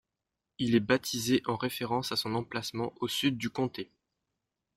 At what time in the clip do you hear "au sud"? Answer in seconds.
3.01-3.37